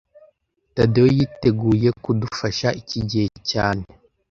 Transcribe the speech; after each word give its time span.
Tadeyo 0.75 1.07
yiteguye 1.15 1.89
kudufasha 2.03 2.67
iki 2.81 2.99
gihe 3.09 3.27
cyane 3.49 3.83